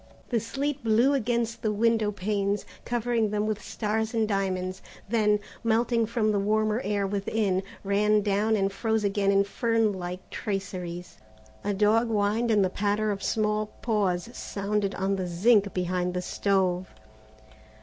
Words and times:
The 0.29 0.39
sleet 0.39 0.83
blew 0.83 1.13
against 1.13 1.61
the 1.61 1.71
window 1.71 2.11
panes, 2.11 2.65
covering 2.85 3.29
them 3.29 3.45
with 3.45 3.61
stars 3.61 4.15
and 4.15 4.27
diamonds, 4.27 4.81
then, 5.07 5.39
melting 5.63 6.07
from 6.07 6.31
the 6.31 6.39
warmer 6.39 6.81
air 6.83 7.05
within, 7.05 7.61
ran 7.83 8.21
down 8.23 8.55
and 8.55 8.71
froze 8.73 9.03
again 9.03 9.31
in 9.31 9.43
fern 9.43 9.93
like 9.93 10.27
traceries. 10.31 11.19
A 11.63 11.75
dog 11.75 12.07
whined 12.07 12.49
and 12.49 12.65
the 12.65 12.69
patter 12.71 13.11
of 13.11 13.21
small 13.21 13.67
paws 13.83 14.27
sounded 14.35 14.95
on 14.95 15.17
the 15.17 15.27
zinc 15.27 15.71
behind 15.71 16.15
the 16.15 16.23
stove. 16.23 16.87